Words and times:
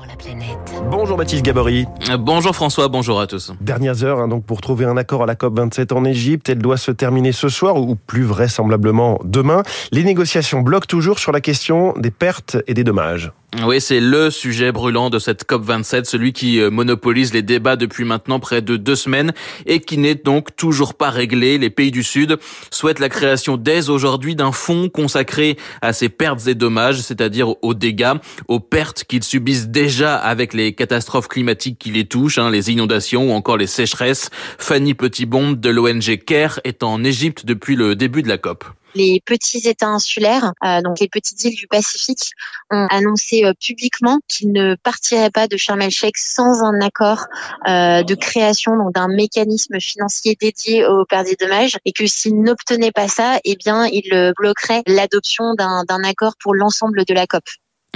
pour 0.00 0.08
la 0.08 0.16
planète. 0.16 0.82
Bonjour 0.90 1.18
Baptiste 1.18 1.44
Gabory. 1.44 1.84
Bonjour 2.20 2.54
François, 2.54 2.88
bonjour 2.88 3.20
à 3.20 3.26
tous. 3.26 3.52
Dernières 3.60 4.02
heures 4.02 4.20
hein, 4.20 4.28
donc 4.28 4.46
pour 4.46 4.62
trouver 4.62 4.86
un 4.86 4.96
accord 4.96 5.24
à 5.24 5.26
la 5.26 5.34
COP 5.34 5.58
27 5.58 5.92
en 5.92 6.06
Égypte. 6.06 6.48
Elle 6.48 6.58
doit 6.58 6.78
se 6.78 6.90
terminer 6.90 7.32
ce 7.32 7.50
soir 7.50 7.76
ou 7.76 7.96
plus 7.96 8.22
vraisemblablement 8.22 9.20
demain. 9.24 9.62
Les 9.92 10.02
négociations 10.02 10.62
bloquent 10.62 10.86
toujours 10.86 11.18
sur 11.18 11.32
la 11.32 11.42
question 11.42 11.92
des 11.98 12.10
pertes 12.10 12.56
et 12.66 12.72
des 12.72 12.82
dommages. 12.82 13.30
Oui, 13.64 13.80
c'est 13.80 13.98
le 13.98 14.30
sujet 14.30 14.70
brûlant 14.70 15.10
de 15.10 15.18
cette 15.18 15.44
COP27, 15.44 16.04
celui 16.04 16.32
qui 16.32 16.60
euh, 16.60 16.70
monopolise 16.70 17.34
les 17.34 17.42
débats 17.42 17.74
depuis 17.74 18.04
maintenant 18.04 18.38
près 18.38 18.62
de 18.62 18.76
deux 18.76 18.94
semaines 18.94 19.32
et 19.66 19.80
qui 19.80 19.98
n'est 19.98 20.14
donc 20.14 20.54
toujours 20.54 20.94
pas 20.94 21.10
réglé. 21.10 21.58
Les 21.58 21.68
pays 21.68 21.90
du 21.90 22.04
Sud 22.04 22.38
souhaitent 22.70 23.00
la 23.00 23.08
création 23.08 23.56
dès 23.56 23.90
aujourd'hui 23.90 24.36
d'un 24.36 24.52
fonds 24.52 24.88
consacré 24.88 25.56
à 25.82 25.92
ces 25.92 26.08
pertes 26.08 26.46
et 26.46 26.54
dommages, 26.54 27.00
c'est-à-dire 27.00 27.54
aux 27.62 27.74
dégâts, 27.74 28.14
aux 28.46 28.60
pertes 28.60 29.02
qu'ils 29.02 29.24
subissent 29.24 29.66
déjà 29.66 29.89
avec 30.00 30.54
les 30.54 30.74
catastrophes 30.74 31.28
climatiques 31.28 31.78
qui 31.78 31.90
les 31.90 32.06
touchent, 32.06 32.38
hein, 32.38 32.50
les 32.50 32.70
inondations 32.70 33.30
ou 33.30 33.32
encore 33.32 33.56
les 33.56 33.66
sécheresses. 33.66 34.30
Fanny 34.58 34.94
Petitbon 34.94 35.52
de 35.52 35.68
l'ONG 35.68 36.16
CARE 36.24 36.60
est 36.64 36.82
en 36.82 37.02
Égypte 37.02 37.44
depuis 37.44 37.76
le 37.76 37.96
début 37.96 38.22
de 38.22 38.28
la 38.28 38.38
COP 38.38 38.64
les 38.94 39.22
petits 39.24 39.68
États 39.68 39.88
insulaires, 39.88 40.52
euh, 40.64 40.80
donc 40.82 41.00
les 41.00 41.08
petites 41.08 41.42
îles 41.44 41.54
du 41.54 41.66
Pacifique, 41.66 42.32
ont 42.70 42.86
annoncé 42.90 43.44
euh, 43.44 43.52
publiquement 43.60 44.18
qu'ils 44.28 44.52
ne 44.52 44.74
partiraient 44.76 45.30
pas 45.30 45.46
de 45.46 45.56
Sharm 45.56 45.80
el-Sheikh 45.80 46.16
sans 46.18 46.62
un 46.62 46.80
accord 46.80 47.26
euh, 47.68 48.02
de 48.02 48.14
création 48.14 48.72
d'un 48.90 49.08
mécanisme 49.08 49.78
financier 49.80 50.36
dédié 50.40 50.86
aux 50.86 51.04
pertes 51.04 51.28
et 51.28 51.36
dommages, 51.36 51.78
et 51.84 51.92
que 51.92 52.06
s'ils 52.06 52.40
n'obtenaient 52.40 52.92
pas 52.92 53.08
ça, 53.08 53.38
eh 53.44 53.56
bien, 53.56 53.86
ils 53.86 54.32
bloqueraient 54.36 54.82
l'adoption 54.86 55.54
d'un 55.54 56.04
accord 56.04 56.34
pour 56.42 56.54
l'ensemble 56.54 57.04
de 57.04 57.14
la 57.14 57.26
COP. 57.26 57.44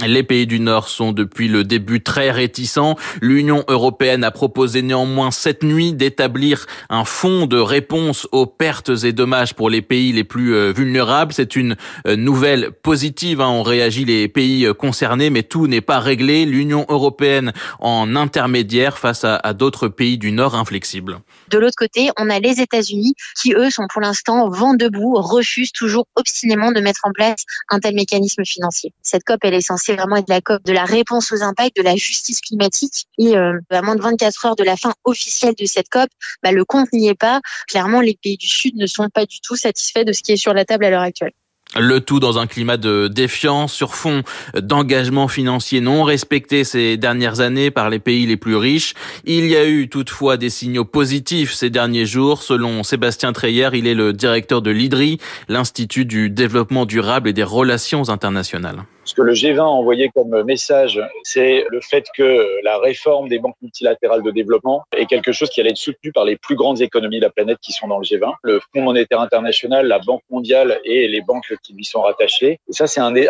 Les 0.03 0.23
pays 0.23 0.45
du 0.45 0.59
Nord 0.59 0.89
sont 0.89 1.13
depuis 1.13 1.47
le 1.47 1.63
début 1.63 2.03
très 2.03 2.29
réticents. 2.29 2.97
L'Union 3.21 3.63
européenne 3.69 4.25
a 4.25 4.31
proposé 4.31 4.81
néanmoins 4.81 5.31
cette 5.31 5.63
nuit 5.63 5.93
d'établir 5.93 6.65
un 6.89 7.05
fonds 7.05 7.45
de 7.45 7.57
réponse 7.57 8.27
aux 8.33 8.45
pertes 8.45 8.91
et 9.05 9.13
dommages 9.13 9.53
pour 9.53 9.69
les 9.69 9.81
pays 9.81 10.11
les 10.11 10.25
plus 10.25 10.53
euh, 10.53 10.73
vulnérables. 10.73 11.31
C'est 11.31 11.55
une 11.55 11.77
euh, 12.07 12.17
nouvelle 12.17 12.71
positive. 12.71 13.39
Hein. 13.39 13.47
On 13.47 13.63
réagit 13.63 14.03
les 14.03 14.27
pays 14.27 14.65
euh, 14.65 14.73
concernés, 14.73 15.29
mais 15.29 15.43
tout 15.43 15.65
n'est 15.67 15.79
pas 15.79 15.99
réglé. 15.99 16.45
L'Union 16.45 16.85
européenne 16.89 17.53
en 17.79 18.17
intermédiaire 18.17 18.97
face 18.97 19.23
à, 19.23 19.53
d'autres 19.53 19.87
pays 19.87 20.17
du 20.17 20.33
Nord 20.33 20.55
inflexibles. 20.55 21.19
De 21.49 21.57
l'autre 21.57 21.77
côté, 21.77 22.09
on 22.19 22.29
a 22.29 22.39
les 22.39 22.59
États-Unis 22.59 23.13
qui, 23.41 23.53
eux, 23.53 23.69
sont 23.69 23.87
pour 23.91 24.01
l'instant 24.01 24.49
vent 24.49 24.73
debout, 24.73 25.13
refusent 25.15 25.71
toujours 25.71 26.05
obstinément 26.15 26.73
de 26.73 26.81
mettre 26.81 27.01
en 27.03 27.11
place 27.13 27.45
un 27.69 27.79
tel 27.79 27.95
mécanisme 27.95 28.43
financier. 28.43 28.91
Cette 29.01 29.23
COP, 29.23 29.39
elle 29.43 29.53
est 29.53 29.61
censée 29.61 29.84
c'est 29.85 29.95
vraiment 29.95 30.17
de 30.17 30.25
la 30.27 30.41
COP, 30.41 30.63
de 30.65 30.73
la 30.73 30.85
réponse 30.85 31.31
aux 31.31 31.43
impacts, 31.43 31.77
de 31.77 31.83
la 31.83 31.95
justice 31.95 32.41
climatique. 32.41 33.05
Et 33.19 33.37
euh, 33.37 33.59
à 33.69 33.81
moins 33.81 33.95
de 33.95 34.01
24 34.01 34.45
heures 34.45 34.55
de 34.55 34.63
la 34.63 34.75
fin 34.77 34.93
officielle 35.03 35.53
de 35.59 35.65
cette 35.65 35.89
COP, 35.89 36.09
bah, 36.41 36.51
le 36.51 36.65
compte 36.65 36.91
n'y 36.91 37.07
est 37.07 37.15
pas. 37.15 37.39
Clairement, 37.67 38.01
les 38.01 38.17
pays 38.21 38.37
du 38.37 38.47
Sud 38.47 38.75
ne 38.77 38.87
sont 38.87 39.09
pas 39.09 39.25
du 39.25 39.39
tout 39.41 39.55
satisfaits 39.55 40.03
de 40.03 40.11
ce 40.11 40.23
qui 40.23 40.31
est 40.31 40.37
sur 40.37 40.53
la 40.53 40.65
table 40.65 40.85
à 40.85 40.89
l'heure 40.89 41.01
actuelle. 41.01 41.33
Le 41.77 41.99
tout 41.99 42.19
dans 42.19 42.39
un 42.39 42.47
climat 42.47 42.77
de 42.77 43.09
défiance 43.09 43.73
sur 43.73 43.95
fond 43.95 44.23
d'engagement 44.55 45.27
financier 45.27 45.81
non 45.81 46.03
respecté 46.03 46.63
ces 46.63 46.95
dernières 46.95 47.41
années 47.41 47.69
par 47.69 47.89
les 47.89 47.99
pays 47.99 48.25
les 48.25 48.37
plus 48.37 48.55
riches. 48.55 48.93
Il 49.25 49.47
y 49.47 49.57
a 49.57 49.67
eu 49.67 49.89
toutefois 49.89 50.37
des 50.37 50.49
signaux 50.49 50.85
positifs 50.85 51.53
ces 51.53 51.69
derniers 51.69 52.05
jours. 52.05 52.43
Selon 52.43 52.83
Sébastien 52.83 53.33
Treyer, 53.33 53.69
il 53.73 53.87
est 53.87 53.95
le 53.95 54.13
directeur 54.13 54.61
de 54.61 54.71
l'IDRI, 54.71 55.19
l'Institut 55.49 56.05
du 56.05 56.29
développement 56.29 56.85
durable 56.85 57.27
et 57.27 57.33
des 57.33 57.43
relations 57.43 58.09
internationales. 58.09 58.85
Ce 59.05 59.13
que 59.13 59.21
le 59.21 59.33
G20 59.33 59.59
a 59.59 59.63
envoyé 59.63 60.09
comme 60.15 60.41
message, 60.43 60.99
c'est 61.21 61.63
le 61.69 61.79
fait 61.79 62.07
que 62.17 62.59
la 62.63 62.79
réforme 62.79 63.29
des 63.29 63.37
banques 63.37 63.55
multilatérales 63.61 64.23
de 64.23 64.31
développement 64.31 64.83
est 64.97 65.05
quelque 65.05 65.31
chose 65.31 65.49
qui 65.51 65.61
allait 65.61 65.69
être 65.69 65.77
soutenu 65.77 66.11
par 66.11 66.25
les 66.25 66.37
plus 66.37 66.55
grandes 66.55 66.81
économies 66.81 67.19
de 67.19 67.25
la 67.25 67.29
planète 67.29 67.59
qui 67.61 67.71
sont 67.71 67.87
dans 67.87 67.99
le 67.99 68.03
G20. 68.03 68.33
Le 68.41 68.59
Fonds 68.59 68.81
monétaire 68.81 69.19
international, 69.21 69.87
la 69.87 69.99
Banque 69.99 70.23
mondiale 70.31 70.79
et 70.85 71.07
les 71.07 71.21
banques 71.21 71.53
qui 71.61 71.73
lui 71.73 71.85
sont 71.85 72.01
rattachées. 72.01 72.59
Et 72.67 72.73
ça, 72.73 72.87
c'est 72.87 72.99
un, 72.99 73.11
des, 73.11 73.29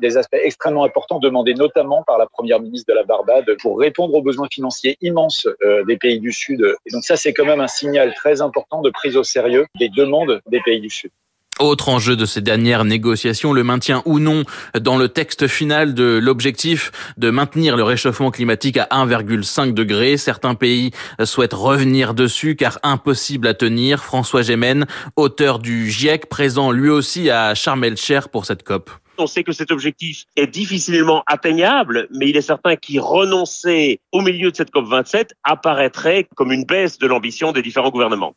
des, 0.00 0.16
aspects 0.16 0.36
extrêmement 0.42 0.84
importants 0.84 1.20
demandés 1.20 1.54
notamment 1.54 2.02
par 2.04 2.18
la 2.18 2.26
première 2.26 2.58
ministre 2.58 2.92
de 2.92 2.96
la 2.96 3.04
Barbade 3.04 3.46
pour 3.60 3.78
répondre 3.78 4.14
aux 4.14 4.22
besoins 4.22 4.48
financiers 4.50 4.96
immenses 5.02 5.46
euh, 5.64 5.84
des 5.84 5.98
pays 5.98 6.18
du 6.18 6.32
Sud. 6.32 6.66
Et 6.84 6.90
donc 6.90 7.04
ça, 7.04 7.16
c'est 7.16 7.32
quand 7.32 7.44
même 7.44 7.60
un 7.60 7.68
signal 7.68 8.12
très 8.14 8.42
important 8.42 8.82
de 8.82 8.90
prise 8.90 9.16
au 9.16 9.22
sérieux 9.22 9.66
des 9.78 9.88
demandes 9.88 10.40
des 10.48 10.60
pays 10.60 10.80
du 10.80 10.90
Sud. 10.90 11.12
Autre 11.60 11.90
enjeu 11.90 12.16
de 12.16 12.24
ces 12.24 12.40
dernières 12.40 12.84
négociations, 12.84 13.52
le 13.52 13.62
maintien 13.62 14.02
ou 14.04 14.18
non 14.18 14.42
dans 14.80 14.96
le 14.96 15.08
texte 15.08 15.46
final 15.46 15.94
de 15.94 16.18
l'objectif 16.20 16.90
de 17.18 17.30
maintenir 17.30 17.76
le 17.76 17.84
réchauffement 17.84 18.30
climatique 18.30 18.78
à 18.78 18.88
1,5 18.90 19.72
degré. 19.72 20.16
Certains 20.16 20.54
pays 20.54 20.90
souhaitent 21.22 21.52
revenir 21.52 22.14
dessus 22.14 22.56
car 22.56 22.78
impossible 22.82 23.46
à 23.46 23.54
tenir. 23.54 24.02
François 24.02 24.42
Gémen, 24.42 24.86
auteur 25.14 25.58
du 25.58 25.90
GIEC, 25.90 26.26
présent 26.28 26.72
lui 26.72 26.88
aussi 26.88 27.30
à 27.30 27.54
Sharm 27.54 27.84
el-Sheikh 27.84 28.28
pour 28.28 28.44
cette 28.44 28.64
COP. 28.64 28.90
On 29.18 29.26
sait 29.26 29.44
que 29.44 29.52
cet 29.52 29.70
objectif 29.70 30.24
est 30.36 30.46
difficilement 30.46 31.22
atteignable, 31.26 32.08
mais 32.10 32.28
il 32.28 32.36
est 32.36 32.42
certain 32.42 32.76
qu'y 32.76 32.98
renoncer 32.98 34.00
au 34.10 34.22
milieu 34.22 34.50
de 34.50 34.56
cette 34.56 34.72
COP27 34.72 35.28
apparaîtrait 35.44 36.26
comme 36.34 36.50
une 36.50 36.64
baisse 36.64 36.98
de 36.98 37.06
l'ambition 37.06 37.52
des 37.52 37.62
différents 37.62 37.90
gouvernements. 37.90 38.34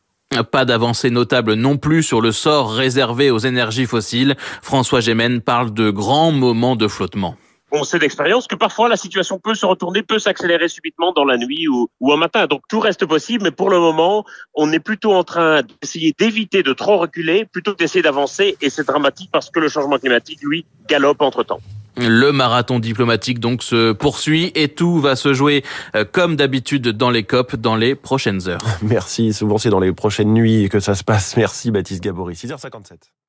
Pas 0.52 0.66
d'avancée 0.66 1.12
notable 1.12 1.54
non 1.54 1.78
plus 1.78 2.04
sur 2.04 2.20
le 2.20 2.32
sort 2.32 2.74
réservé 2.74 3.32
aux 3.32 3.40
énergies 3.40 3.86
fossiles. 3.86 4.36
François 4.62 5.00
Gémen 5.00 5.42
parle 5.42 5.74
de 5.74 5.90
grands 5.90 6.32
moments 6.32 6.76
de 6.76 6.88
flottement 6.88 7.38
on 7.76 7.84
sait 7.84 8.00
d'expérience 8.00 8.48
que 8.48 8.56
parfois 8.56 8.90
la 8.90 8.96
situation 8.96 9.40
peut 9.40 9.54
se 9.54 9.66
retourner, 9.66 10.02
peut 10.02 10.20
s'accélérer 10.20 10.68
subitement 10.68 11.12
dans 11.12 11.26
la 11.26 11.38
nuit 11.38 11.68
ou, 11.68 11.88
ou 12.00 12.14
un 12.14 12.18
matin. 12.18 12.48
Donc 12.48 12.62
tout 12.70 12.80
reste 12.80 13.06
possible, 13.06 13.44
mais 13.44 13.52
pour 13.52 13.70
le 13.70 13.80
moment, 13.80 14.26
on 14.54 14.72
est 14.72 14.80
plutôt 14.80 15.14
en 15.14 15.24
train 15.24 15.62
d'essayer 15.82 16.16
d'éviter 16.18 16.64
de 16.64 16.74
trop 16.74 16.98
reculer, 16.98 17.46
plutôt 17.46 17.74
d'essayer 17.74 18.02
d'avancer, 18.02 18.58
et 18.62 18.70
c'est 18.70 18.86
dramatique 18.86 19.30
parce 19.32 19.50
que 19.50 19.60
le 19.60 19.68
changement 19.68 19.98
climatique, 19.98 20.40
lui, 20.42 20.66
galope 20.88 21.22
entre-temps. 21.22 21.60
Le 21.98 22.32
marathon 22.32 22.80
diplomatique 22.80 23.40
donc 23.40 23.64
se 23.64 23.92
poursuit 23.92 24.52
et 24.56 24.70
tout 24.70 25.00
va 25.00 25.16
se 25.16 25.34
jouer 25.34 25.64
euh, 25.96 26.06
comme 26.10 26.36
d'habitude 26.36 26.90
dans 26.90 27.10
les 27.10 27.24
COP 27.24 27.56
dans 27.56 27.76
les 27.76 27.96
prochaines 27.96 28.48
heures. 28.48 28.62
Merci, 28.82 29.34
souvent 29.34 29.58
c'est 29.58 29.70
dans 29.70 29.80
les 29.80 29.94
prochaines 29.94 30.34
nuits 30.34 30.70
que 30.70 30.80
ça 30.80 30.96
se 30.96 31.04
passe. 31.04 31.38
Merci 31.38 31.72
Baptiste 31.72 32.04
Gabory, 32.04 32.34
6h57. 32.36 33.25